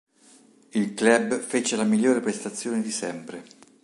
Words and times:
Il 0.71 0.95
club 0.95 1.39
fece 1.39 1.75
la 1.75 1.83
miglior 1.83 2.21
prestazione 2.21 2.81
di 2.81 2.89
sempre. 2.89 3.43